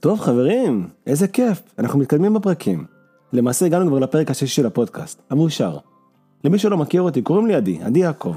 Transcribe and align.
טוב 0.00 0.20
חברים, 0.20 0.88
איזה 1.06 1.28
כיף, 1.28 1.62
אנחנו 1.78 1.98
מתקדמים 1.98 2.34
בפרקים. 2.34 2.84
למעשה 3.32 3.66
הגענו 3.66 3.86
כבר 3.86 3.98
לפרק 3.98 4.30
השישי 4.30 4.54
של 4.54 4.66
הפודקאסט, 4.66 5.22
המאושר. 5.30 5.76
למי 6.44 6.58
שלא 6.58 6.76
מכיר 6.76 7.02
אותי, 7.02 7.22
קוראים 7.22 7.46
לי 7.46 7.54
עדי, 7.54 7.78
עדי 7.82 8.00
יעקב. 8.00 8.34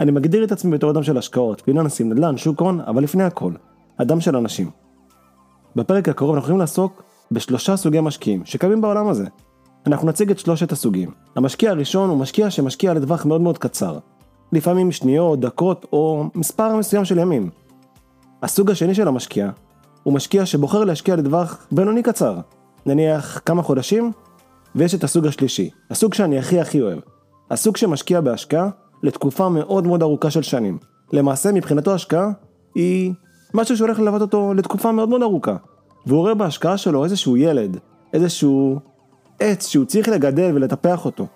אני 0.00 0.10
מגדיר 0.10 0.44
את 0.44 0.52
עצמי 0.52 0.70
בתור 0.70 0.90
אדם 0.90 1.02
של 1.02 1.18
השקעות, 1.18 1.60
פיננסים, 1.60 2.12
נדל"ן, 2.12 2.36
שוק 2.36 2.60
הון, 2.60 2.80
אבל 2.80 3.02
לפני 3.02 3.24
הכל, 3.24 3.52
אדם 3.96 4.20
של 4.20 4.36
אנשים. 4.36 4.70
בפרק 5.76 6.08
הקרוב 6.08 6.34
אנחנו 6.34 6.46
הולכים 6.46 6.58
לעסוק 6.58 7.02
בשלושה 7.30 7.76
סוגי 7.76 8.00
משקיעים 8.00 8.44
שקיימים 8.44 8.80
בעולם 8.80 9.08
הזה. 9.08 9.26
אנחנו 9.86 10.08
נציג 10.08 10.30
את 10.30 10.38
שלושת 10.38 10.72
הסוגים. 10.72 11.10
המשקיע 11.36 11.70
הראשון 11.70 12.10
הוא 12.10 12.18
משקיע 12.18 12.50
שמשקיע 12.50 12.94
לטווח 12.94 13.26
מאוד 13.26 13.40
מאוד 13.40 13.58
קצר. 13.58 13.98
לפעמים 14.52 14.92
שניות, 14.92 15.40
דקות 15.40 15.86
או 15.92 16.24
מספר 16.34 16.76
מסוים 16.76 17.04
של 17.04 17.18
ימים. 17.18 17.50
הסוג 18.42 18.70
השני 18.70 18.94
של 18.94 19.08
המשקיע 19.08 19.50
הוא 20.04 20.14
משקיע 20.14 20.46
שבוחר 20.46 20.84
להשקיע 20.84 21.16
לטווח 21.16 21.66
בינוני 21.72 22.02
קצר, 22.02 22.38
נניח 22.86 23.40
כמה 23.46 23.62
חודשים, 23.62 24.12
ויש 24.74 24.94
את 24.94 25.04
הסוג 25.04 25.26
השלישי, 25.26 25.70
הסוג 25.90 26.14
שאני 26.14 26.38
הכי 26.38 26.60
הכי 26.60 26.82
אוהב. 26.82 26.98
הסוג 27.50 27.76
שמשקיע 27.76 28.20
בהשקעה 28.20 28.68
לתקופה 29.02 29.48
מאוד 29.48 29.86
מאוד 29.86 30.02
ארוכה 30.02 30.30
של 30.30 30.42
שנים. 30.42 30.78
למעשה 31.12 31.52
מבחינתו 31.52 31.94
השקעה 31.94 32.30
היא 32.74 33.12
משהו 33.54 33.76
שהולך 33.76 34.00
ללוות 34.00 34.20
אותו 34.20 34.54
לתקופה 34.54 34.92
מאוד 34.92 35.08
מאוד 35.08 35.22
ארוכה. 35.22 35.56
והוא 36.06 36.20
רואה 36.20 36.34
בהשקעה 36.34 36.76
שלו 36.76 37.04
איזשהו 37.04 37.36
ילד, 37.36 37.78
איזשהו 38.12 38.78
עץ 39.40 39.68
שהוא 39.68 39.84
צריך 39.84 40.08
לגדל 40.08 40.50
ולטפח 40.54 41.04
אותו. 41.04 41.26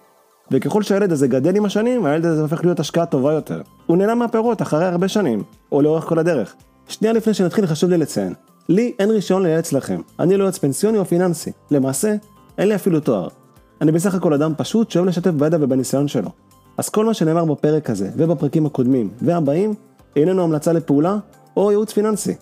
וככל 0.50 0.82
שהילד 0.82 1.12
הזה 1.12 1.28
גדל 1.28 1.56
עם 1.56 1.64
השנים, 1.64 2.06
הילד 2.06 2.24
הזה 2.24 2.42
הופך 2.42 2.64
להיות 2.64 2.80
השקעה 2.80 3.06
טובה 3.06 3.32
יותר. 3.32 3.62
הוא 3.86 3.96
נהנה 3.96 4.14
מהפירות 4.14 4.62
אחרי 4.62 4.84
הרבה 4.84 5.08
שנים, 5.08 5.42
או 5.72 5.82
לאורך 5.82 6.04
כל 6.04 6.18
הדרך. 6.18 6.54
שנייה 6.88 7.12
לפני 7.12 7.34
שנתחיל 7.34 7.66
חשוב 7.66 7.90
לי 7.90 7.98
לציין, 7.98 8.34
לי 8.68 8.92
אין 8.98 9.10
רישיון 9.10 9.42
לייעץ 9.42 9.72
לכם, 9.72 10.00
אני 10.18 10.36
לא 10.36 10.44
יועץ 10.44 10.58
פנסיוני 10.58 10.98
או 10.98 11.04
פיננסי, 11.04 11.52
למעשה, 11.70 12.14
אין 12.58 12.68
לי 12.68 12.74
אפילו 12.74 13.00
תואר. 13.00 13.28
אני 13.80 13.92
בסך 13.92 14.14
הכל 14.14 14.34
אדם 14.34 14.52
פשוט 14.56 14.90
שאוהב 14.90 15.06
לשתף 15.06 15.30
בידע 15.30 15.56
ובניסיון 15.60 16.08
שלו. 16.08 16.30
אז 16.76 16.88
כל 16.88 17.04
מה 17.04 17.14
שנאמר 17.14 17.44
בפרק 17.44 17.90
הזה, 17.90 18.10
ובפרקים 18.16 18.66
הקודמים, 18.66 19.10
והבאים, 19.22 19.74
איננו 20.16 20.42
המלצה 20.42 20.72
לפעולה, 20.72 21.18
או 21.56 21.70
ייעוץ 21.70 21.92
פיננסי. 21.92 22.34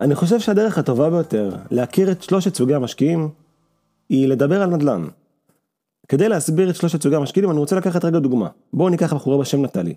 אני 0.00 0.14
חושב 0.14 0.40
שהדרך 0.40 0.78
הטובה 0.78 1.10
ביותר 1.10 1.56
להכיר 1.70 2.12
את 2.12 2.22
שלושת 2.22 2.54
סוגי 2.54 2.74
המשקיעים, 2.74 3.28
היא 4.08 4.28
לדבר 4.28 4.62
על 4.62 4.70
נדל"ן. 4.70 5.04
כדי 6.08 6.28
להסביר 6.28 6.70
את 6.70 6.76
שלושת 6.76 7.02
סוגי 7.02 7.16
המשקיעים, 7.16 7.50
אני 7.50 7.58
רוצה 7.58 7.76
לקחת 7.76 8.04
רגע 8.04 8.18
דוגמה. 8.18 8.48
בואו 8.72 8.88
ניקח 8.88 9.14
בחורה 9.14 9.38
בשם 9.38 9.64
נטלי. 9.64 9.94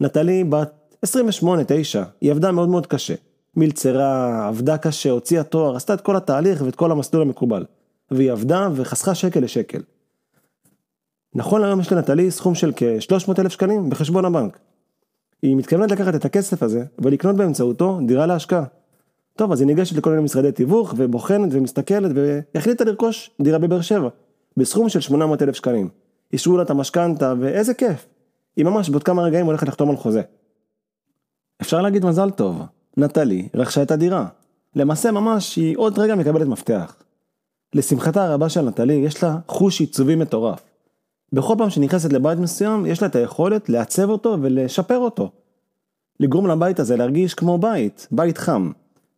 נטלי 0.00 0.44
בת 0.44 0.96
28-9, 1.06 1.08
היא 2.20 2.30
עבדה 2.30 2.52
מאוד 2.52 2.68
מאוד 2.68 2.86
קשה. 2.86 3.14
מלצרה, 3.56 4.46
עבדה 4.48 4.78
קשה, 4.78 5.10
הוציאה 5.10 5.42
תואר, 5.42 5.76
עשתה 5.76 5.94
את 5.94 6.00
כל 6.00 6.16
התהליך 6.16 6.62
ואת 6.64 6.76
כל 6.76 6.92
המסלול 6.92 7.22
המקובל. 7.22 7.64
והיא 8.10 8.32
עבדה 8.32 8.68
וחסכה 8.74 9.14
שקל 9.14 9.40
לשקל. 9.40 9.80
נכון 11.34 11.60
להיום 11.60 11.80
יש 11.80 11.92
לנטלי 11.92 12.30
סכום 12.30 12.54
של 12.54 12.72
כ-300 12.76 13.32
אלף 13.38 13.52
שקלים 13.52 13.90
בחשבון 13.90 14.24
הבנק. 14.24 14.58
היא 15.42 15.56
מתכוונת 15.56 15.90
לקחת 15.90 16.14
את 16.14 16.24
הכסף 16.24 16.62
הזה 16.62 16.84
ולקנות 16.98 17.36
באמצעותו 17.36 18.00
דירה 18.06 18.26
להשקעה. 18.26 18.64
טוב, 19.36 19.52
אז 19.52 19.60
היא 19.60 19.66
ניגשת 19.66 19.96
לכל 19.96 20.10
מיני 20.10 20.22
משרדי 20.22 20.52
תיווך 20.52 20.94
ובוחנת 20.96 21.48
ומסתכלת 21.52 22.10
והחליטה 22.14 22.84
לרכוש 22.84 23.30
דירה 23.42 23.58
בבאר 23.58 23.80
שבע, 23.80 24.08
בסכום 24.56 24.88
של 24.88 25.00
800 25.00 25.42
אלף 25.42 25.54
שקלים. 25.54 25.88
אישרו 26.32 26.56
לה 26.56 26.62
את 26.62 26.70
המשכנתה 26.70 27.34
ואיזה 27.40 27.74
כיף. 27.74 28.06
היא 28.56 28.64
ממש 28.64 28.90
בעוד 28.90 29.02
כמה 29.02 29.22
רגעים 29.22 29.46
הולכת 29.46 29.68
לחתום 29.68 29.90
על 29.90 29.96
חוזה. 29.96 30.22
אפשר 31.62 31.82
להגיד 31.82 32.04
מזל 32.04 32.30
טוב, 32.30 32.62
נטלי 32.98 33.48
רכשה 33.54 33.82
את 33.82 33.90
הדירה. 33.90 34.26
למעשה 34.76 35.10
ממש 35.10 35.56
היא 35.56 35.76
עוד 35.78 35.98
רגע 35.98 36.14
מקבלת 36.14 36.46
מפתח. 36.46 36.96
לשמחתה 37.74 38.24
הרבה 38.24 38.48
של 38.48 38.60
נטלי 38.60 38.94
יש 38.94 39.22
לה 39.22 39.38
חוש 39.48 39.80
עיצובי 39.80 40.14
מטורף. 40.16 40.64
בכל 41.32 41.54
פעם 41.58 41.70
שנכנסת 41.70 42.12
לבית 42.12 42.38
מסוים 42.38 42.86
יש 42.86 43.02
לה 43.02 43.08
את 43.08 43.16
היכולת 43.16 43.68
לעצב 43.68 44.10
אותו 44.10 44.36
ולשפר 44.42 44.98
אותו. 44.98 45.30
לגרום 46.20 46.46
לבית 46.46 46.80
הזה 46.80 46.96
להרגיש 46.96 47.34
כמו 47.34 47.58
בית, 47.58 48.08
בית 48.10 48.38
חם. 48.38 48.70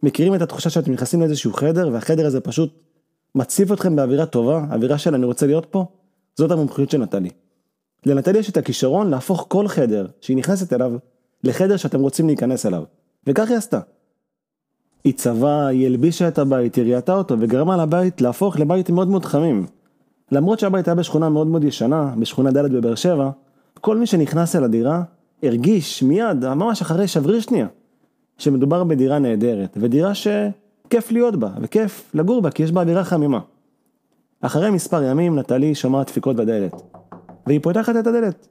מכירים 0.02 0.34
את 0.34 0.42
התחושה 0.42 0.70
שאתם 0.70 0.92
נכנסים 0.92 1.20
לאיזשהו 1.20 1.52
חדר 1.52 1.88
והחדר 1.92 2.26
הזה 2.26 2.40
פשוט 2.40 2.78
מציף 3.34 3.72
אתכם 3.72 3.96
באווירה 3.96 4.26
טובה, 4.26 4.64
אווירה 4.70 4.98
של 4.98 5.14
אני 5.14 5.26
רוצה 5.26 5.46
להיות 5.46 5.66
פה? 5.70 5.86
זאת 6.36 6.50
המומחיות 6.50 6.90
של 6.90 6.98
נטלי. 6.98 7.30
לנטלי 8.06 8.38
יש 8.38 8.50
את 8.50 8.56
הכישרון 8.56 9.10
להפוך 9.10 9.46
כל 9.48 9.68
חדר 9.68 10.06
שהיא 10.20 10.36
נכנסת 10.36 10.72
אליו 10.72 10.92
לחדר 11.44 11.76
שאתם 11.76 12.00
רוצים 12.00 12.26
להיכנס 12.26 12.66
אליו. 12.66 12.82
וכך 13.26 13.48
היא 13.48 13.56
עשתה. 13.56 13.80
היא 15.04 15.12
צבעה, 15.14 15.66
היא 15.66 15.86
הלבישה 15.86 16.28
את 16.28 16.38
הבית, 16.38 16.74
היא 16.74 16.84
ראייתה 16.84 17.14
אותו 17.14 17.36
וגרמה 17.40 17.76
לבית 17.76 18.20
להפוך 18.20 18.58
לבית 18.58 18.90
מאוד 18.90 19.08
מאוד 19.08 19.24
חמים. 19.24 19.66
למרות 20.32 20.58
שהבית 20.58 20.88
היה 20.88 20.94
בשכונה 20.94 21.28
מאוד 21.28 21.46
מאוד 21.46 21.64
ישנה, 21.64 22.14
בשכונה 22.18 22.50
ד' 22.50 22.72
בבאר 22.72 22.94
שבע, 22.94 23.30
כל 23.80 23.96
מי 23.96 24.06
שנכנס 24.06 24.56
אל 24.56 24.64
הדירה 24.64 25.02
הרגיש 25.42 26.02
מיד, 26.02 26.46
ממש 26.54 26.82
אחרי 26.82 27.08
שבריר 27.08 27.40
שנייה, 27.40 27.66
שמדובר 28.38 28.84
בדירה 28.84 29.18
נהדרת, 29.18 29.76
ודירה 29.80 30.12
שכיף 30.14 31.12
להיות 31.12 31.36
בה, 31.36 31.50
וכיף 31.60 32.10
לגור 32.14 32.42
בה, 32.42 32.50
כי 32.50 32.62
יש 32.62 32.72
בה 32.72 32.80
אווירה 32.80 33.04
חמימה. 33.04 33.40
אחרי 34.40 34.70
מספר 34.70 35.02
ימים 35.02 35.38
נטלי 35.38 35.74
שומעת 35.74 36.06
דפיקות 36.06 36.36
בדלת, 36.36 36.72
והיא 37.46 37.60
פותחת 37.62 37.96
את 37.96 38.06
הדלת. 38.06 38.48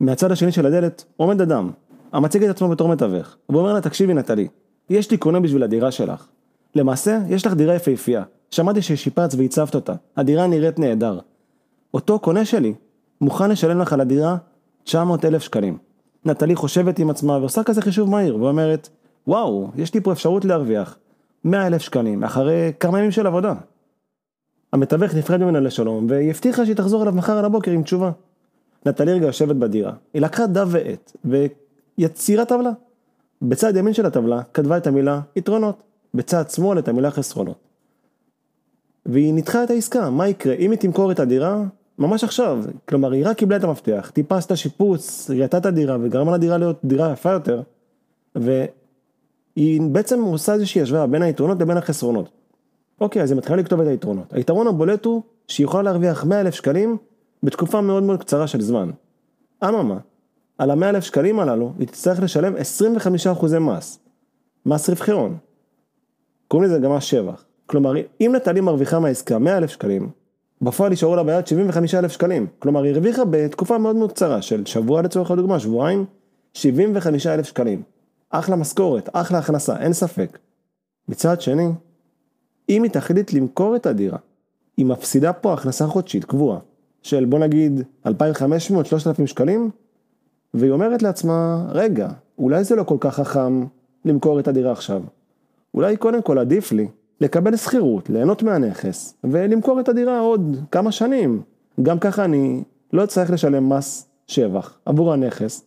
מהצד 0.00 0.32
השני 0.32 0.52
של 0.52 0.66
הדלת 0.66 1.04
עומד 1.16 1.40
אדם, 1.40 1.70
המציג 2.14 2.44
את 2.44 2.50
עצמו 2.50 2.68
בתור 2.68 2.88
מתווך, 2.88 3.36
והוא 3.48 3.60
אומר 3.60 3.72
לה 3.72 3.80
תקשיבי 3.80 4.14
נטלי, 4.14 4.48
יש 4.90 5.10
לי 5.10 5.16
קונה 5.16 5.40
בשביל 5.40 5.62
הדירה 5.62 5.90
שלך. 5.90 6.26
למעשה, 6.74 7.18
יש 7.28 7.46
לך 7.46 7.52
דירה 7.52 7.74
יפהפייה, 7.74 8.22
שמעתי 8.50 8.82
ששיפצת 8.82 9.38
והצבת 9.38 9.74
אותה, 9.74 9.94
הדירה 10.16 10.46
נראית 10.46 10.78
נהדר. 10.78 11.18
אותו 11.94 12.18
קונה 12.18 12.44
שלי 12.44 12.74
מוכן 13.20 13.50
לשלם 13.50 13.78
לך 13.78 13.92
על 13.92 14.00
הדירה 14.00 14.36
900 14.84 15.24
אלף 15.24 15.42
שקלים. 15.42 15.78
נטלי 16.24 16.54
חושבת 16.54 16.98
עם 16.98 17.10
עצמה 17.10 17.38
ועושה 17.38 17.62
כזה 17.62 17.82
חישוב 17.82 18.10
מהיר 18.10 18.42
ואומרת, 18.42 18.88
וואו, 19.26 19.70
יש 19.76 19.94
לי 19.94 20.00
פה 20.00 20.12
אפשרות 20.12 20.44
להרוויח 20.44 20.98
100 21.44 21.66
אלף 21.66 21.82
שקלים 21.82 22.24
אחרי 22.24 22.72
כמה 22.80 22.98
ימים 22.98 23.10
של 23.10 23.26
עבודה. 23.26 23.54
המתווך 24.72 25.14
נפרד 25.14 25.40
ממנה 25.40 25.60
לשלום 25.60 26.06
והיא 26.08 26.30
הבטיחה 26.30 26.64
שהיא 26.64 26.76
תחזור 26.76 27.02
אליו 27.02 27.12
מחר 27.12 27.38
על 27.38 27.44
הבוקר 27.44 27.70
עם 27.70 27.82
תשובה. 27.82 28.10
נטלי 28.86 29.12
רגע 29.12 29.26
יושבת 29.26 29.56
בדירה, 29.56 29.92
היא 30.14 30.22
לקחה 30.22 30.46
דף 30.46 30.68
ועט 30.70 31.12
ויצירה 31.98 32.44
טבלה. 32.44 32.70
בצד 33.42 33.76
ימין 33.76 33.94
של 33.94 34.06
הטבלה 34.06 34.42
כתבה 34.54 34.76
את 34.76 34.86
המילה 34.86 35.20
יתרונות, 35.36 35.82
בצד 36.14 36.50
שמאל 36.50 36.78
את 36.78 36.88
המילה 36.88 37.10
חסרונות. 37.10 37.56
והיא 39.06 39.34
ניתחה 39.34 39.64
את 39.64 39.70
העסקה, 39.70 40.10
מה 40.10 40.28
יקרה 40.28 40.54
אם 40.54 40.70
היא 40.70 40.78
תמכור 40.78 41.12
את 41.12 41.20
הדירה 41.20 41.64
ממש 41.98 42.24
עכשיו, 42.24 42.64
כלומר 42.88 43.12
היא 43.12 43.26
רק 43.26 43.36
קיבלה 43.36 43.56
את 43.56 43.64
המפתח, 43.64 44.10
טיפה 44.14 44.36
עשתה 44.36 44.56
שיפוץ, 44.56 45.30
ראייתה 45.30 45.58
את 45.58 45.66
הדירה 45.66 45.96
וגרמה 46.00 46.34
לדירה 46.34 46.58
להיות 46.58 46.78
דירה 46.84 47.12
יפה 47.12 47.30
יותר, 47.30 47.62
והיא 48.34 49.80
בעצם 49.80 50.22
עושה 50.22 50.54
איזושהי 50.54 50.82
השוואה 50.82 51.06
בין 51.06 51.22
היתרונות 51.22 51.60
לבין 51.60 51.76
החסרונות. 51.76 52.30
אוקיי, 53.00 53.22
אז 53.22 53.30
היא 53.30 53.38
מתחילה 53.38 53.58
לכתוב 53.58 53.80
את 53.80 53.86
היתרונות. 53.86 54.32
היתרון 54.32 54.66
הבולט 54.66 55.04
הוא 55.04 55.22
שהיא 55.48 55.64
יכולה 55.64 55.82
להרוויח 55.82 56.24
100 56.24 56.40
אלף 56.40 56.54
שקלים 56.54 56.96
בתקופה 57.42 57.80
מאוד 57.80 58.02
מאוד 58.02 58.20
קצרה 58.20 58.46
של 58.46 58.60
זמן. 58.60 58.90
אממה, 59.64 59.98
על 60.58 60.70
ה-100 60.70 60.84
אלף 60.84 61.04
שקלים 61.04 61.40
הללו 61.40 61.72
היא 61.78 61.86
תצטרך 61.86 62.22
לשלם 62.22 62.54
25% 63.42 63.58
מס, 63.58 63.98
מס 64.66 64.88
רווחי 64.88 65.12
הון. 65.12 65.36
קוראים 66.48 66.70
לזה 66.70 66.78
גם 66.78 66.92
מס 66.96 67.04
שבח. 67.04 67.44
כלומר, 67.66 67.92
אם 68.20 68.32
נטלי 68.36 68.60
מרוויחה 68.60 68.98
מהעסקה 68.98 69.38
100 69.38 69.58
אלף 69.58 69.70
שקלים, 69.70 70.10
בפועל 70.62 70.92
יישארו 70.92 71.16
לה 71.16 71.22
ביד 71.22 71.46
75 71.46 71.94
אלף 71.94 72.12
שקלים. 72.12 72.46
כלומר, 72.58 72.82
היא 72.82 72.92
הרוויחה 72.92 73.22
בתקופה 73.24 73.78
מאוד 73.78 73.96
מאוד 73.96 74.12
קצרה, 74.12 74.42
של 74.42 74.66
שבוע 74.66 75.02
לצורך 75.02 75.30
הדוגמה, 75.30 75.58
שבועיים, 75.58 76.04
75 76.54 77.26
אלף 77.26 77.46
שקלים. 77.46 77.82
אחלה 78.30 78.56
משכורת, 78.56 79.08
אחלה 79.12 79.38
הכנסה, 79.38 79.76
אין 79.78 79.92
ספק. 79.92 80.38
מצד 81.08 81.40
שני, 81.40 81.68
אם 82.68 82.82
היא 82.82 82.90
תחליט 82.90 83.32
למכור 83.32 83.76
את 83.76 83.86
הדירה, 83.86 84.18
היא 84.76 84.86
מפסידה 84.86 85.32
פה 85.32 85.52
הכנסה 85.52 85.86
חודשית 85.86 86.24
קבועה, 86.24 86.58
של 87.02 87.24
בוא 87.24 87.38
נגיד 87.38 87.80
2,500-3,000 88.06 88.12
שקלים, 89.26 89.70
והיא 90.54 90.70
אומרת 90.70 91.02
לעצמה, 91.02 91.66
רגע, 91.68 92.08
אולי 92.38 92.64
זה 92.64 92.76
לא 92.76 92.82
כל 92.82 92.96
כך 93.00 93.14
חכם 93.14 93.64
למכור 94.04 94.40
את 94.40 94.48
הדירה 94.48 94.72
עכשיו. 94.72 95.02
אולי 95.74 95.96
קודם 95.96 96.22
כל 96.22 96.38
עדיף 96.38 96.72
לי 96.72 96.88
לקבל 97.20 97.56
שכירות, 97.56 98.10
ליהנות 98.10 98.42
מהנכס, 98.42 99.14
ולמכור 99.24 99.80
את 99.80 99.88
הדירה 99.88 100.20
עוד 100.20 100.56
כמה 100.70 100.92
שנים. 100.92 101.42
גם 101.82 101.98
ככה 101.98 102.24
אני 102.24 102.62
לא 102.92 103.04
אצטרך 103.04 103.30
לשלם 103.30 103.68
מס 103.68 104.08
שבח 104.26 104.78
עבור 104.86 105.12
הנכס, 105.12 105.64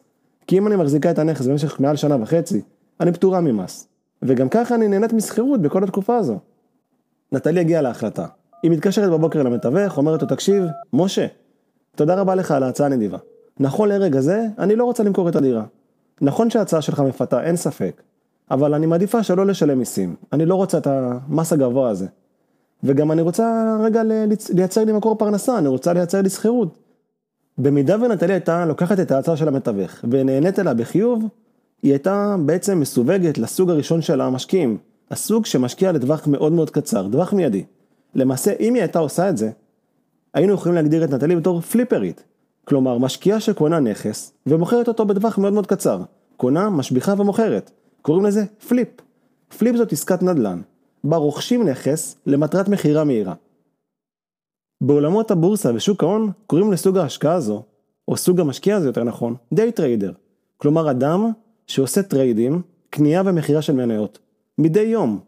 כי 0.48 0.58
אם 0.58 0.68
אני 0.68 0.76
מחזיקה 0.76 1.12
את 1.12 1.20
הנכס 1.20 1.46
במשך 1.46 1.80
מעל 1.80 1.96
שנה 1.96 2.18
וחצי, 2.22 2.62
אני 3.00 3.12
פטורה 3.12 3.42
ממס. 3.42 3.88
וגם 4.22 4.50
ככה 4.50 4.76
אני 4.76 4.88
נהנית 4.88 5.14
משכירות 5.14 5.62
בכל 5.62 5.84
התקופה 5.84 6.18
הזו. 6.18 6.40
נטלי 7.32 7.60
הגיעה 7.60 7.82
להחלטה. 7.82 8.26
היא 8.64 8.72
מתקשרת 8.72 9.10
בבוקר 9.10 9.44
למתווך, 9.44 9.98
אומרת 9.98 10.22
לו, 10.22 10.28
תקשיב, 10.28 10.64
משה, 10.94 11.28
תודה 11.96 12.16
רבה 12.16 12.36
לך 12.36 12.52
על 12.52 12.64
ההצעה 12.64 12.88
הנדיבה. 12.88 13.18
נכון 13.60 13.90
לרגע 13.90 14.22
זה, 14.22 14.46
אני 14.60 14.76
לא 14.76 14.84
רוצה 14.84 15.04
למכור 15.04 15.30
את 15.30 15.36
הדירה. 15.36 15.64
נכון 16.22 16.50
שההצעה 16.50 16.82
שלך 16.82 17.00
מפתה, 17.00 17.44
אין 17.44 17.56
ספק. 17.56 18.02
אבל 18.52 18.74
אני 18.74 18.86
מעדיפה 18.86 19.24
שלא 19.24 19.46
לשלם 19.46 19.80
מיסים, 19.80 20.16
אני 20.34 20.46
לא 20.46 20.56
רוצה 20.56 20.78
את 20.78 20.88
המס 20.88 21.54
הגבוה 21.54 21.90
הזה. 21.90 22.08
וגם 22.84 23.12
אני 23.12 23.22
רוצה 23.22 23.78
רגע 23.84 24.02
לייצר 24.54 24.84
לי 24.84 24.92
מקור 24.92 25.16
פרנסה, 25.18 25.58
אני 25.58 25.68
רוצה 25.68 25.94
לייצר 25.94 26.22
לי 26.22 26.30
שכירות. 26.30 26.78
במידה 27.58 27.96
ונטלי 28.02 28.34
הייתה 28.34 28.66
לוקחת 28.66 29.00
את 29.00 29.12
ההצעה 29.12 29.38
של 29.38 29.48
המתווך 29.48 30.06
ונהנית 30.10 30.60
אליה 30.60 30.74
בחיוב, 30.74 31.24
היא 31.84 31.92
הייתה 31.92 32.36
בעצם 32.46 32.80
מסווגת 32.80 33.38
לסוג 33.38 33.70
הראשון 33.70 34.02
של 34.02 34.22
המשקיעים, 34.22 34.78
הסוג 35.12 35.46
שמשקיע 35.46 35.92
לטווח 35.92 36.28
מאוד 36.28 36.52
מאוד 36.52 36.70
קצר, 36.70 37.08
טווח 37.12 37.34
מיידי. 37.34 37.64
למעשה, 38.16 38.54
אם 38.60 38.74
היא 38.74 38.82
הייתה 38.82 39.00
עושה 39.00 39.30
את 39.30 39.38
זה, 39.38 39.52
היינו 40.34 40.54
יכולים 40.54 40.76
להגדיר 40.76 41.04
את 41.04 41.10
נטלי 41.10 41.36
בתור 41.36 41.62
פליפרית. 41.62 42.24
כלומר, 42.68 42.98
משקיעה 42.98 43.40
שקונה 43.40 43.80
נכס 43.80 44.34
ומוכרת 44.46 44.88
אותו 44.88 45.06
בטווח 45.06 45.38
מאוד 45.38 45.54
מאוד 45.54 45.68
קצר. 45.68 46.02
קונה, 46.38 46.70
משביחה 46.70 47.14
ומוכרת. 47.18 47.72
קוראים 48.02 48.26
לזה 48.26 48.46
flip. 48.68 48.88
flip 49.58 49.76
זאת 49.76 49.94
עסקת 49.94 50.24
נדל"ן, 50.24 50.62
בה 51.04 51.18
רוכשים 51.18 51.70
נכס 51.70 52.18
למטרת 52.26 52.68
מכירה 52.68 53.04
מהירה. 53.04 53.34
בעולמות 54.82 55.32
הבורסה 55.32 55.76
ושוק 55.76 56.04
ההון 56.04 56.32
קוראים 56.48 56.72
לסוג 56.72 56.98
ההשקעה 56.98 57.34
הזו, 57.34 57.64
או 58.08 58.18
סוג 58.18 58.40
המשקיע 58.40 58.76
הזה 58.76 58.90
יותר 58.90 59.04
נכון, 59.04 59.36
day 59.54 59.72
trader. 59.72 60.12
כלומר 60.58 60.92
אדם 60.92 61.32
שעושה 61.68 62.04
טריידים, 62.04 62.62
קנייה 62.90 63.22
ומכירה 63.26 63.62
של 63.62 63.74
מניות. 63.74 64.20
מדי 64.58 64.82
יום. 64.82 65.20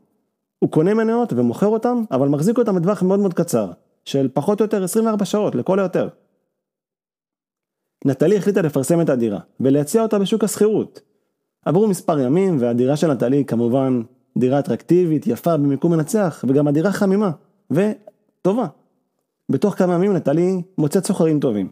הוא 0.60 0.72
קונה 0.72 0.94
מניות 0.94 1.34
ומוכר 1.34 1.68
אותם, 1.68 2.04
אבל 2.12 2.28
מחזיק 2.28 2.58
אותם 2.58 2.76
בטווח 2.76 3.04
מאוד 3.04 3.20
מאוד 3.20 3.34
קצר, 3.34 3.72
של 4.06 4.30
פחות 4.34 4.60
או 4.60 4.66
יותר 4.66 4.84
24 4.84 5.26
שעות, 5.26 5.56
לכל 5.56 5.80
היותר. 5.80 6.10
נטלי 8.06 8.38
החליטה 8.38 8.62
לפרסם 8.62 9.02
את 9.02 9.10
הדירה, 9.10 9.40
ולהציע 9.60 10.02
אותה 10.02 10.20
בשוק 10.20 10.44
השכירות. 10.44 11.02
עברו 11.66 11.88
מספר 11.88 12.20
ימים, 12.20 12.58
והדירה 12.60 12.96
של 12.96 13.12
נטלי 13.12 13.46
כמובן 13.46 14.02
דירה 14.38 14.60
אטרקטיבית, 14.60 15.28
יפה, 15.28 15.58
במיקום 15.58 15.92
מנצח, 15.92 16.46
וגם 16.48 16.68
הדירה 16.68 16.92
חמימה, 16.92 17.32
וטובה. 17.72 18.68
בתוך 19.50 19.76
כמה 19.76 19.94
ימים 19.94 20.14
נטלי 20.14 20.62
מוצאת 20.78 21.06
סוחרים 21.06 21.40
טובים, 21.40 21.70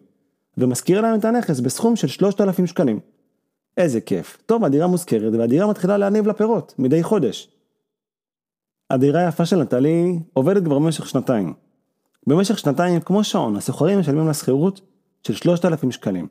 ומשכירה 0.57 1.01
להם 1.01 1.19
את 1.19 1.25
הנכס 1.25 1.59
בסכום 1.59 1.95
של 1.95 2.07
3,000 2.07 2.67
שקלים. 2.67 2.99
איזה 3.77 4.01
כיף. 4.01 4.37
טוב, 4.45 4.63
הדירה 4.63 4.87
מוזכרת, 4.87 5.33
והדירה 5.33 5.67
מתחילה 5.67 5.97
להניב 5.97 6.27
לה 6.27 6.33
פירות, 6.33 6.73
מדי 6.79 7.03
חודש. 7.03 7.49
הדירה 8.89 9.19
היפה 9.19 9.45
של 9.45 9.61
נטלי 9.61 10.19
עובדת 10.33 10.63
כבר 10.63 10.79
במשך 10.79 11.07
שנתיים. 11.09 11.53
במשך 12.27 12.59
שנתיים, 12.59 12.99
כמו 12.99 13.23
שעון, 13.23 13.55
הסוחרים 13.55 13.99
משלמים 13.99 14.27
לה 14.27 14.33
שכירות 14.33 14.81
של 15.27 15.33
3,000 15.33 15.91
שקלים. 15.91 16.27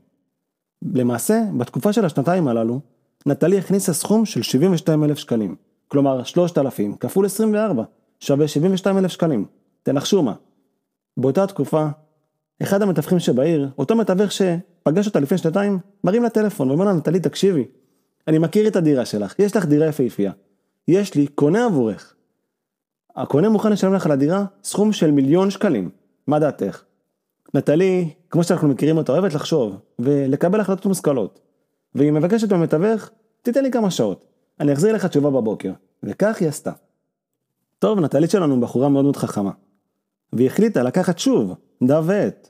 למעשה, 0.95 1.43
בתקופה 1.59 1.93
של 1.93 2.05
השנתיים 2.05 2.49
הללו, 2.49 2.81
נטלי 3.27 3.59
הכניסה 3.59 3.93
סכום 3.93 4.25
של 4.25 4.43
72,000 4.43 5.19
שקלים. 5.19 5.57
כלומר, 5.89 6.25
3,000 6.25 6.97
כפול 6.97 7.27
24 7.27 7.85
שווה 8.21 8.49
72,000 8.49 9.11
שקלים. 9.11 9.47
תנחשו 9.83 10.23
מה. 10.23 10.35
באותה 11.17 11.47
תקופה, 11.47 11.89
אחד 12.63 12.83
המתווכים 12.83 13.19
שבעיר, 13.19 13.71
אותו 13.79 13.97
מתווך 13.97 14.33
שפגש 14.33 15.07
אותה 15.07 15.21
לפני 15.21 15.39
שנתיים, 15.39 15.79
מרים 16.05 16.23
לה 16.23 16.31
טלפון 16.31 16.71
ואומר 16.71 16.85
לה, 16.85 16.93
נטלי, 16.93 17.21
תקשיבי, 17.21 17.65
אני 18.29 18.39
מכיר 18.39 18.69
את 18.69 18.77
הדירה 18.77 19.05
שלך, 19.05 19.35
יש 19.39 19.57
לך 19.57 19.67
דירה 19.67 19.87
יפהפייה. 19.87 20.33
יש 20.89 21.15
לי 21.15 21.27
קונה 21.27 21.65
עבורך. 21.65 22.15
הקונה 23.17 23.49
מוכן 23.49 23.73
לשלם 23.73 23.95
לך 23.95 24.07
על 24.07 24.13
הדירה 24.13 24.45
סכום 24.65 24.93
של 24.93 25.11
מיליון 25.11 25.51
שקלים. 25.51 25.91
מה 26.27 26.39
דעתך? 26.39 26.83
נטלי, 27.55 28.11
כמו 28.31 28.45
שאנחנו 28.45 28.69
מכירים 28.69 28.97
אותה, 28.97 29.13
אוהבת 29.13 29.35
לחשוב 29.35 29.77
ולקבל 29.99 30.61
החלטות 30.61 30.87
מושכלות. 30.87 31.41
והיא 31.95 32.13
מבקשת 32.13 32.49
במתווך, 32.49 33.11
תיתן 33.43 33.63
לי 33.63 33.71
כמה 33.71 33.91
שעות, 33.91 34.27
אני 34.61 34.73
אחזיר 34.73 34.95
לך 34.95 35.07
תשובה 35.07 35.31
בבוקר. 35.31 35.73
וכך 36.03 36.37
היא 36.41 36.49
עשתה. 36.49 36.73
טוב, 37.79 38.01
נטלית 38.01 38.31
שלנו 38.31 38.61
בחורה 38.61 38.89
מאוד 38.89 39.05
מאוד 39.05 39.17
חכמה. 39.17 39.51
והיא 40.33 40.47
החליטה 40.47 40.83
לקחת 40.83 41.19
שוב 41.19 41.55
דף 41.83 42.03
ועט 42.05 42.49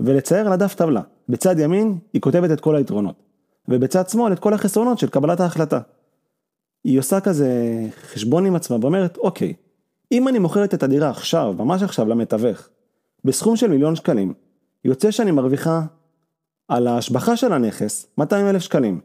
ולצייר 0.00 0.46
על 0.46 0.52
הדף 0.52 0.74
טבלה. 0.74 1.00
בצד 1.28 1.58
ימין 1.58 1.98
היא 2.12 2.22
כותבת 2.22 2.50
את 2.50 2.60
כל 2.60 2.76
היתרונות, 2.76 3.22
ובצד 3.68 4.08
שמאל 4.08 4.32
את 4.32 4.38
כל 4.38 4.54
החסרונות 4.54 4.98
של 4.98 5.08
קבלת 5.08 5.40
ההחלטה. 5.40 5.80
היא 6.84 6.98
עושה 6.98 7.20
כזה 7.20 7.50
חשבון 8.02 8.46
עם 8.46 8.56
עצמה 8.56 8.76
ואומרת, 8.80 9.16
אוקיי, 9.16 9.54
אם 10.12 10.28
אני 10.28 10.38
מוכרת 10.38 10.74
את 10.74 10.82
הדירה 10.82 11.10
עכשיו, 11.10 11.54
ממש 11.58 11.82
עכשיו 11.82 12.08
למתווך, 12.08 12.68
בסכום 13.24 13.56
של 13.56 13.70
מיליון 13.70 13.96
שקלים, 13.96 14.34
יוצא 14.84 15.10
שאני 15.10 15.30
מרוויחה 15.30 15.82
על 16.68 16.86
ההשבחה 16.86 17.36
של 17.36 17.52
הנכס 17.52 18.06
200 18.18 18.46
אלף 18.46 18.62
שקלים. 18.62 19.00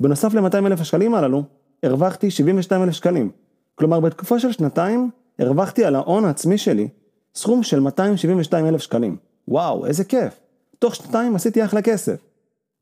בנוסף 0.00 0.34
ל-200 0.34 0.66
אלף 0.66 0.80
השקלים 0.80 1.14
הללו, 1.14 1.44
הרווחתי 1.82 2.30
72 2.30 2.82
אלף 2.82 2.92
שקלים. 2.92 3.30
כלומר 3.74 4.00
בתקופה 4.00 4.38
של 4.38 4.52
שנתיים, 4.52 5.10
הרווחתי 5.38 5.84
על 5.84 5.94
ההון 5.94 6.24
העצמי 6.24 6.58
שלי 6.58 6.88
סכום 7.34 7.62
של 7.62 7.80
272 7.80 8.66
אלף 8.66 8.80
שקלים. 8.80 9.16
וואו, 9.48 9.86
איזה 9.86 10.04
כיף. 10.04 10.40
תוך 10.78 10.94
שנתיים 10.94 11.36
עשיתי 11.36 11.64
אחלה 11.64 11.82
כסף. 11.82 12.16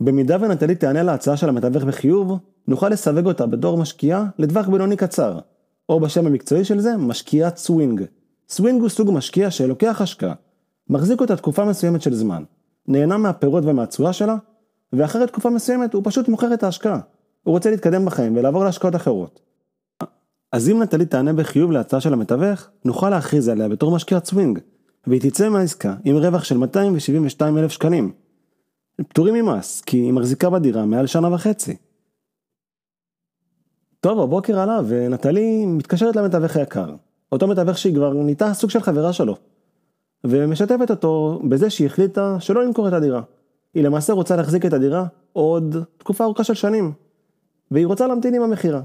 במידה 0.02 0.36
ונטלי 0.40 0.74
תענה 0.74 1.02
להצעה 1.02 1.36
של 1.36 1.48
המתווך 1.48 1.84
בחיוב, 1.84 2.38
נוכל 2.66 2.88
לסווג 2.88 3.26
אותה 3.26 3.46
בתור 3.46 3.78
משקיעה 3.78 4.24
לטווח 4.38 4.68
בינוני 4.68 4.96
קצר, 4.96 5.38
או 5.88 6.00
בשם 6.00 6.26
המקצועי 6.26 6.64
של 6.64 6.80
זה, 6.80 6.96
משקיעת 6.96 7.56
swing. 7.56 8.02
swing 8.48 8.81
הוא 8.80 8.88
סוג 8.88 9.10
משקיע 9.12 9.50
שלוקח 9.50 10.00
השקעה, 10.00 10.34
מחזיק 10.90 11.20
אותה 11.20 11.37
תקופה 11.37 11.64
מסוימת 11.64 12.02
של 12.02 12.14
זמן, 12.14 12.42
נהנה 12.88 13.19
מהפירות 13.19 13.64
ומהתשואה 13.64 14.12
שלה, 14.12 14.37
ואחרי 14.92 15.26
תקופה 15.26 15.50
מסוימת 15.50 15.94
הוא 15.94 16.02
פשוט 16.04 16.28
מוכר 16.28 16.54
את 16.54 16.62
ההשקעה. 16.62 17.00
הוא 17.42 17.52
רוצה 17.52 17.70
להתקדם 17.70 18.04
בחיים 18.04 18.37
ולעבור 18.37 18.64
להשקעות 18.64 18.96
אחרות. 18.96 19.40
אז 20.52 20.69
אם 20.69 20.82
נטלי 20.82 21.06
תענה 21.06 21.32
בחיוב 21.32 21.72
להצעה 21.72 22.00
של 22.00 22.12
המתווך, 22.12 22.69
נוכל 22.84 23.10
להכריז 23.10 23.48
עליה 23.48 23.69
בתור 23.69 23.94
משקיעת 23.94 24.25
סווינג, 24.25 24.58
והיא 25.06 25.20
תצא 25.20 25.48
מהעסקה 25.48 25.94
עם 26.04 26.16
רווח 26.16 26.44
של 26.44 26.56
272 26.56 27.58
אלף 27.58 27.70
שקלים. 27.70 28.12
פטורים 29.08 29.34
ממס, 29.34 29.81
כי 29.81 29.96
היא 29.96 30.12
מחזיקה 30.12 30.50
בדירה 30.50 30.87
מעל 30.87 31.06
שנה 31.06 31.34
וחצי. 31.34 31.76
טוב, 34.00 34.20
הבוקר 34.20 34.60
עלה 34.60 34.81
ונטלי 34.88 35.66
מתקשרת 35.66 36.16
למתווך 36.16 36.56
היקר. 36.56 36.94
אותו 37.32 37.48
מתווך 37.48 37.78
שהיא 37.78 37.94
כבר 37.94 38.12
נהייתה 38.12 38.54
סוג 38.54 38.70
של 38.70 38.81
חברה 38.81 39.12
שלו. 39.12 39.37
ומשתפת 40.25 40.90
אותו 40.90 41.40
בזה 41.49 41.70
שהיא 41.70 41.87
החליטה 41.87 42.37
שלא 42.40 42.64
למכור 42.64 42.88
את 42.88 42.93
הדירה. 42.93 43.22
היא 43.75 43.84
למעשה 43.84 44.12
רוצה 44.12 44.37
להחזיק 44.37 44.67
את 44.67 44.72
הדירה 44.72 45.06
עוד 45.32 45.76
תקופה 45.99 46.25
ארוכה 46.25 46.44
של 46.44 46.55
שנים. 46.55 46.93
והיא 47.70 47.87
רוצה 47.87 48.06
להמתין 48.06 48.34
עם 48.34 48.43
המכירה. 48.43 48.81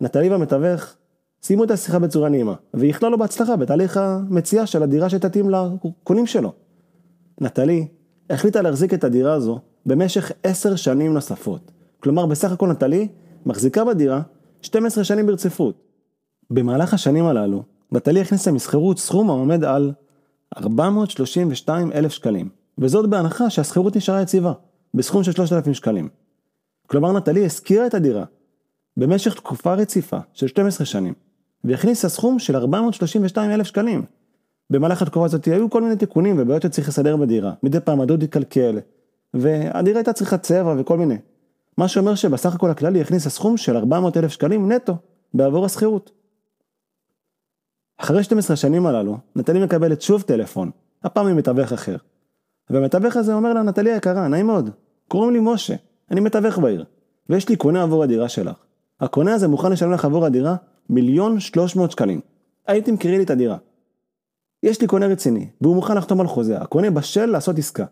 נטלי 0.00 0.28
והמתווך 0.28 0.94
סיימו 1.42 1.64
את 1.64 1.70
השיחה 1.70 1.98
בצורה 1.98 2.28
נעימה, 2.28 2.54
ואיחלה 2.74 3.08
לו 3.08 3.18
בהצלחה 3.18 3.56
בתהליך 3.56 3.96
המציאה 3.96 4.66
של 4.66 4.82
הדירה 4.82 5.10
שתתאים 5.10 5.50
לקונים 5.50 6.26
שלו. 6.26 6.52
נטלי 7.40 7.88
החליטה 8.30 8.62
להחזיק 8.62 8.94
את 8.94 9.04
הדירה 9.04 9.32
הזו 9.32 9.58
במשך 9.86 10.32
עשר 10.42 10.76
שנים 10.76 11.14
נוספות. 11.14 11.70
כלומר, 12.00 12.26
בסך 12.26 12.52
הכל 12.52 12.68
נטלי 12.68 13.08
מחזיקה 13.46 13.84
בדירה 13.84 14.20
12 14.62 15.04
שנים 15.04 15.26
ברציפות. 15.26 15.82
במהלך 16.50 16.94
השנים 16.94 17.24
הללו, 17.24 17.62
נטלי 17.92 18.20
הכניסה 18.20 18.52
מסחרות 18.52 18.98
סכום 18.98 19.30
העומד 19.30 19.64
על 19.64 19.92
432 20.56 21.92
אלף 21.92 22.12
שקלים, 22.12 22.48
וזאת 22.78 23.10
בהנחה 23.10 23.50
שהשכירות 23.50 23.96
נשארה 23.96 24.22
יציבה, 24.22 24.52
בסכום 24.94 25.24
של 25.24 25.32
3,000 25.32 25.74
שקלים. 25.74 26.08
כלומר 26.86 27.12
נטלי 27.12 27.46
השכירה 27.46 27.86
את 27.86 27.94
הדירה 27.94 28.24
במשך 28.96 29.34
תקופה 29.34 29.74
רציפה 29.74 30.18
של 30.32 30.46
12 30.46 30.86
שנים, 30.86 31.14
והכניסה 31.64 32.08
סכום 32.08 32.38
של 32.38 32.56
432 32.56 33.50
אלף 33.50 33.66
שקלים. 33.66 34.04
במהלך 34.70 35.02
התקופה 35.02 35.24
הזאת 35.24 35.44
היו 35.44 35.70
כל 35.70 35.82
מיני 35.82 35.96
תיקונים 35.96 36.36
ובעיות 36.38 36.62
שצריך 36.62 36.88
לסדר 36.88 37.16
בדירה, 37.16 37.52
מדי 37.62 37.80
פעם 37.80 38.00
הדוד 38.00 38.22
התקלקל, 38.22 38.78
והדירה 39.34 39.98
הייתה 39.98 40.12
צריכה 40.12 40.38
צבע 40.38 40.74
וכל 40.78 40.98
מיני. 40.98 41.16
מה 41.78 41.88
שאומר 41.88 42.14
שבסך 42.14 42.54
הכל 42.54 42.70
הכללי 42.70 43.00
הכניסה 43.00 43.30
סכום 43.30 43.56
של 43.56 43.76
400 43.76 44.16
אלף 44.16 44.30
שקלים 44.30 44.72
נטו 44.72 44.96
בעבור 45.34 45.64
השכירות. 45.64 46.10
אחרי 47.98 48.22
12 48.22 48.54
השנים 48.54 48.86
הללו, 48.86 49.18
נטלי 49.36 49.64
מקבלת 49.64 50.02
שוב 50.02 50.22
טלפון, 50.22 50.70
הפעם 51.04 51.26
עם 51.26 51.36
מתווך 51.36 51.72
אחר. 51.72 51.96
והמתווך 52.70 53.16
הזה 53.16 53.34
אומר 53.34 53.52
לה, 53.52 53.62
נטלי 53.62 53.90
יקרה, 53.90 54.28
נעים 54.28 54.46
מאוד, 54.46 54.70
קוראים 55.08 55.32
לי 55.32 55.38
משה, 55.42 55.74
אני 56.10 56.20
מתווך 56.20 56.58
בעיר, 56.58 56.84
ויש 57.28 57.48
לי 57.48 57.56
קונה 57.56 57.82
עבור 57.82 58.02
הדירה 58.02 58.28
שלך. 58.28 58.56
הקונה 59.00 59.34
הזה 59.34 59.48
מוכן 59.48 59.72
לשלם 59.72 59.92
לך 59.92 60.04
עבור 60.04 60.26
הדירה 60.26 60.56
מיליון 60.90 61.40
שלוש 61.40 61.76
מאות 61.76 61.90
שקלים. 61.90 62.20
היי 62.66 62.82
תמכרי 62.82 63.16
לי 63.18 63.24
את 63.24 63.30
הדירה. 63.30 63.56
יש 64.62 64.80
לי 64.80 64.86
קונה 64.86 65.06
רציני, 65.06 65.48
והוא 65.60 65.74
מוכן 65.74 65.96
לחתום 65.96 66.20
על 66.20 66.26
חוזה, 66.26 66.58
הקונה 66.58 66.90
בשל 66.90 67.26
לעשות 67.26 67.58
עסקה. 67.58 67.84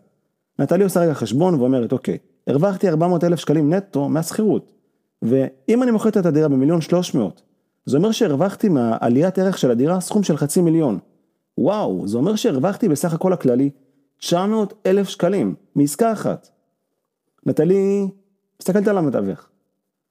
נטלי 0.59 0.83
עושה 0.83 0.99
רגע 0.99 1.13
חשבון 1.13 1.55
ואומרת, 1.55 1.91
אוקיי, 1.91 2.17
הרווחתי 2.47 2.89
400 2.89 3.23
אלף 3.23 3.39
שקלים 3.39 3.73
נטו 3.73 4.09
מהשכירות, 4.09 4.71
ואם 5.21 5.83
אני 5.83 5.91
מוכרת 5.91 6.17
את 6.17 6.25
הדירה 6.25 6.47
במיליון 6.47 6.81
שלוש 6.81 7.13
מאות, 7.13 7.41
זה 7.85 7.97
אומר 7.97 8.11
שהרווחתי 8.11 8.69
מהעליית 8.69 9.39
ערך 9.39 9.57
של 9.57 9.71
הדירה 9.71 10.01
סכום 10.01 10.23
של 10.23 10.37
חצי 10.37 10.61
מיליון. 10.61 10.99
וואו, 11.57 12.07
זה 12.07 12.17
אומר 12.17 12.35
שהרווחתי 12.35 12.89
בסך 12.89 13.13
הכל 13.13 13.33
הכללי 13.33 13.69
900 14.17 14.73
אלף 14.85 15.09
שקלים 15.09 15.55
מעסקה 15.75 16.11
אחת. 16.11 16.49
נטלי 17.45 18.07
מסתכלת 18.61 18.87
על 18.87 18.97
המתווך 18.97 19.49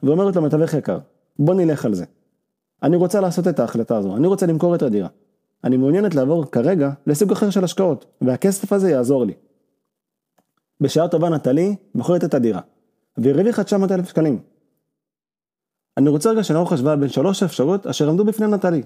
ואומרת 0.02 0.36
לו 0.36 0.42
מתווך 0.42 0.74
יקר, 0.74 0.98
בוא 1.38 1.54
נלך 1.54 1.84
על 1.84 1.94
זה. 1.94 2.04
אני 2.82 2.96
רוצה 2.96 3.20
לעשות 3.20 3.48
את 3.48 3.58
ההחלטה 3.58 3.96
הזו, 3.96 4.16
אני 4.16 4.26
רוצה 4.26 4.46
למכור 4.46 4.74
את 4.74 4.82
הדירה. 4.82 5.08
אני 5.64 5.76
מעוניינת 5.76 6.14
לעבור 6.14 6.50
כרגע 6.50 6.90
לסוג 7.06 7.32
אחר 7.32 7.50
של 7.50 7.64
השקעות, 7.64 8.06
והכסף 8.20 8.72
הזה 8.72 8.90
יעזור 8.90 9.24
לי. 9.24 9.34
בשעה 10.80 11.08
טובה 11.08 11.28
נטלי 11.28 11.76
מוכרת 11.94 12.24
את 12.24 12.34
הדירה, 12.34 12.60
והיא 13.16 13.34
הרוויחה 13.34 13.64
900 13.64 13.92
אלף 13.92 14.08
שקלים. 14.08 14.38
אני 15.96 16.08
רוצה 16.08 16.30
רגע 16.30 16.44
שנערוך 16.44 16.72
השוואה 16.72 16.96
בין 16.96 17.08
שלוש 17.08 17.42
האפשרויות 17.42 17.86
אשר 17.86 18.08
עמדו 18.08 18.24
בפני 18.24 18.46
נטלי. 18.46 18.82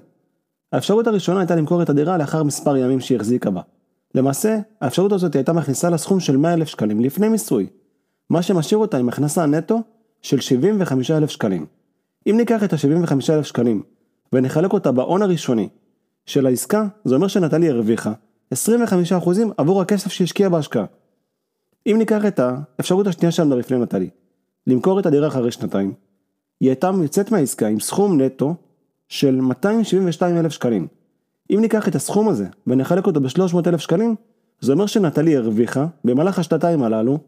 האפשרות 0.73 1.07
הראשונה 1.07 1.41
הייתה 1.41 1.57
למכור 1.57 1.83
את 1.83 1.89
הדירה 1.91 2.19
לאחר 2.19 2.43
מספר 2.43 2.77
ימים 2.77 3.01
שהיא 3.01 3.17
החזיקה 3.17 3.51
בה. 3.51 3.61
למעשה, 4.15 4.59
האפשרות 4.81 5.13
הזאת 5.13 5.35
הייתה 5.35 5.53
מכניסה 5.53 5.91
לסכום 5.91 6.21
של 6.21 6.37
100 6.37 6.55
אלף 6.55 6.69
שקלים 6.69 7.01
לפני 7.01 7.29
מיסוי, 7.29 7.67
מה 8.31 8.43
שמשאיר 8.43 8.79
אותה 8.79 8.99
עם 8.99 9.09
הכנסה 9.09 9.47
נטו 9.47 9.83
של 10.23 10.41
75 10.41 11.11
אלף 11.11 11.31
שקלים. 11.31 11.67
אם 12.27 12.37
ניקח 12.37 12.65
את 12.65 12.73
ה-75 12.73 13.13
אלף 13.31 13.47
שקלים 13.47 13.83
ונחלק 14.33 14.73
אותה 14.73 14.93
בהון 14.93 15.23
הראשוני 15.23 15.69
של 16.27 16.47
העסקה, 16.47 16.87
זה 17.05 17.15
אומר 17.15 17.29
שנטלי 17.29 17.71
הרוויחה 17.71 18.13
25% 18.55 18.57
עבור 19.57 19.83
הכסף 19.83 20.13
שהשקיעה 20.13 20.51
בהשקעה. 20.51 20.85
אם 21.87 21.97
ניקח 21.99 22.27
את 22.27 22.41
האפשרות 22.41 23.07
השנייה 23.07 23.33
שלנו 23.33 23.59
לפני 23.59 23.79
נטלי, 23.79 24.11
למכור 24.67 25.01
את 25.01 25.07
הדירה 25.07 25.29
אחרי 25.29 25.53
שנתיים, 25.53 25.95
היא 26.61 26.69
הייתה 26.69 26.91
יוצאת 27.03 27.33
מהעסקה 27.33 27.67
עם 27.67 27.81
סכום 27.81 28.21
נטו 28.21 28.55
של 29.09 29.41
272 29.41 30.37
אלף 30.37 30.53
שקלים. 30.53 30.87
אם 31.51 31.59
ניקח 31.61 31.89
את 31.89 31.95
הסכום 31.95 32.29
הזה 32.29 32.47
ונחלק 32.67 33.07
אותו 33.07 33.21
ב-300 33.21 33.69
אלף 33.69 33.81
שקלים, 33.81 34.15
זה 34.61 34.73
אומר 34.73 34.87
שנטלי 34.87 35.37
הרוויחה 35.37 35.87
במהלך 36.05 36.39
השנתיים 36.39 36.83
הללו 36.83 37.19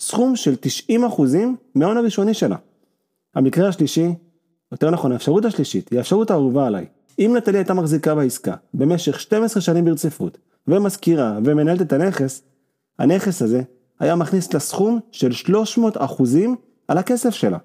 סכום 0.00 0.36
של 0.36 0.56
90 0.56 1.04
אחוזים 1.04 1.56
מההון 1.74 1.96
הראשוני 1.96 2.34
שלה. 2.34 2.56
המקרה 3.34 3.68
השלישי, 3.68 4.14
יותר 4.72 4.90
נכון 4.90 5.12
האפשרות 5.12 5.44
השלישית, 5.44 5.88
היא 5.90 5.98
האפשרות 5.98 6.30
האהובה 6.30 6.66
עליי. 6.66 6.86
אם 7.18 7.34
נטלי 7.36 7.58
הייתה 7.58 7.74
מחזיקה 7.74 8.14
בעסקה 8.14 8.54
במשך 8.74 9.20
12 9.20 9.62
שנים 9.62 9.84
ברציפות 9.84 10.38
ומזכירה 10.68 11.38
ומנהלת 11.44 11.82
את 11.82 11.92
הנכס, 11.92 12.42
הנכס 12.98 13.42
הזה 13.42 13.62
היה 14.00 14.16
מכניס 14.16 14.54
לסכום 14.54 15.00
של 15.10 15.32
300 15.32 15.96
אחוזים 15.96 16.56
על 16.88 16.98
הכסף 16.98 17.30
שלה. 17.30 17.58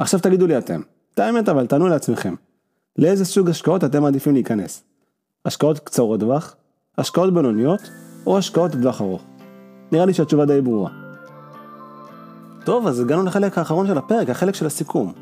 עכשיו 0.00 0.20
תגידו 0.20 0.46
לי 0.46 0.58
אתם, 0.58 0.80
את 1.14 1.18
האמת 1.18 1.48
אבל 1.48 1.66
תענו 1.66 1.88
לעצמכם, 1.88 2.34
לאיזה 2.98 3.24
סוג 3.24 3.50
השקעות 3.50 3.84
אתם 3.84 4.02
מעדיפים 4.02 4.34
להיכנס? 4.34 4.82
השקעות 5.44 5.78
קצרות 5.78 6.20
טווח, 6.20 6.56
השקעות 6.98 7.34
בינוניות 7.34 7.80
או 8.26 8.38
השקעות 8.38 8.74
בטווח 8.74 9.00
ארוך? 9.00 9.22
נראה 9.92 10.06
לי 10.06 10.14
שהתשובה 10.14 10.46
די 10.46 10.60
ברורה. 10.60 10.90
טוב, 12.64 12.86
אז 12.86 13.00
הגענו 13.00 13.22
לחלק 13.22 13.58
האחרון 13.58 13.86
של 13.86 13.98
הפרק, 13.98 14.30
החלק 14.30 14.54
של 14.54 14.66
הסיכום. 14.66 15.12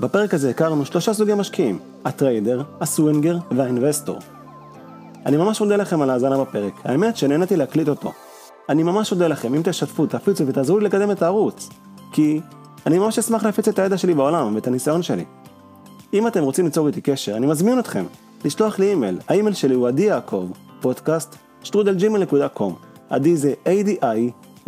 בפרק 0.00 0.34
הזה 0.34 0.50
הכרנו 0.50 0.84
שלושה 0.84 1.14
סוגי 1.14 1.34
משקיעים, 1.34 1.78
הטריידר, 2.04 2.62
הסווינגר 2.80 3.38
והאינבסטור. 3.50 4.18
אני 5.26 5.36
ממש 5.36 5.60
מודה 5.60 5.76
לכם 5.76 6.02
על 6.02 6.10
ההאזנה 6.10 6.38
בפרק, 6.38 6.72
האמת 6.84 7.16
שנהניתי 7.16 7.56
להקליט 7.56 7.88
אותו. 7.88 8.12
אני 8.68 8.82
ממש 8.82 9.12
מודה 9.12 9.28
לכם 9.28 9.54
אם 9.54 9.60
תשתפו, 9.64 10.06
תפיצו 10.06 10.46
ותעזרו 10.46 10.78
לי 10.78 10.84
לקדם 10.84 11.10
את 11.10 11.22
הערוץ, 11.22 11.68
כי 12.12 12.40
אני 12.86 12.98
ממש 12.98 13.18
אשמח 13.18 13.44
להפיץ 13.44 13.68
את 13.68 13.78
הידע 13.78 13.98
שלי 13.98 14.14
בעולם 14.14 14.54
ואת 14.54 14.66
הניסיון 14.66 15.02
שלי. 15.02 15.24
אם 16.14 16.26
אתם 16.26 16.42
רוצים 16.42 16.64
ליצור 16.64 16.86
איתי 16.86 17.00
קשר, 17.00 17.36
אני 17.36 17.46
מזמין 17.46 17.78
אתכם 17.78 18.04
לשלוח 18.44 18.78
לי 18.78 18.90
אימייל, 18.90 19.18
האימייל 19.28 19.54
שלי 19.54 19.74
הוא 19.74 19.88
עדי 19.88 20.02
יעקב, 20.02 20.50
פודקאסט, 20.80 21.36
שטרודל 21.62 22.09
Gmail.com, 22.09 22.76
עדי 23.10 23.36
זה 23.36 23.54
A-D-I-Y-A-A-K-O-V, 23.64 24.66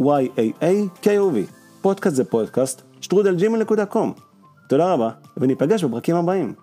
פודקאסט 1.82 2.16
זה 2.16 2.24
פודקאסט, 2.24 2.82
שטרודל 3.00 3.46
Gmail.com. 3.46 4.12
תודה 4.68 4.92
רבה, 4.92 5.10
וניפגש 5.36 5.84
בפרקים 5.84 6.16
הבאים. 6.16 6.54